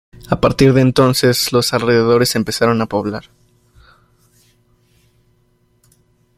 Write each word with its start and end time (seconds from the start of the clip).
A 0.31 0.41
partir 0.41 0.73
de 0.73 0.81
entonces 0.81 1.51
los 1.51 1.75
alrededores 1.75 2.29
se 2.29 2.39
empezaron 2.39 2.81
a 2.81 2.87
poblar. 2.87 3.25